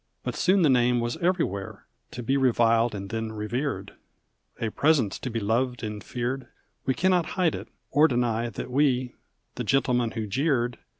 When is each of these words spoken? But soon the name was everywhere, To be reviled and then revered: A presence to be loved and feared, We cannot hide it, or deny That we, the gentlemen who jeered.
But 0.23 0.33
soon 0.35 0.63
the 0.63 0.67
name 0.71 0.99
was 0.99 1.15
everywhere, 1.17 1.85
To 2.09 2.23
be 2.23 2.35
reviled 2.35 2.95
and 2.95 3.11
then 3.11 3.31
revered: 3.31 3.93
A 4.59 4.71
presence 4.71 5.19
to 5.19 5.29
be 5.29 5.39
loved 5.39 5.83
and 5.83 6.03
feared, 6.03 6.47
We 6.87 6.95
cannot 6.95 7.27
hide 7.37 7.53
it, 7.53 7.67
or 7.91 8.07
deny 8.07 8.49
That 8.49 8.71
we, 8.71 9.13
the 9.53 9.63
gentlemen 9.63 10.09
who 10.09 10.25
jeered. 10.25 10.79